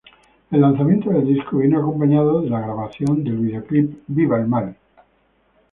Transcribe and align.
El 0.49 0.61
lanzamiento 0.61 1.11
del 1.11 1.27
disco 1.27 1.57
vino 1.59 1.77
acompañado 1.77 2.41
de 2.41 2.49
la 2.49 2.59
grabación 2.59 3.23
del 3.23 3.37
videoclip 3.37 4.01
Viva 4.07 4.39
el 4.39 4.47
Mal. 4.47 4.75